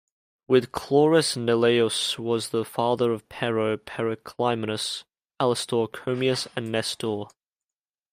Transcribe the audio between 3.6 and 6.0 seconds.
Periclymenus, Alastor,